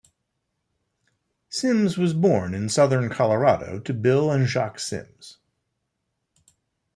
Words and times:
Simms 1.49 1.95
was 1.95 2.15
born 2.15 2.55
in 2.55 2.69
southern 2.69 3.07
Colorado 3.11 3.79
to 3.81 3.93
Bill 3.93 4.31
and 4.31 4.47
Jacque 4.47 4.79
Simms. 4.79 5.37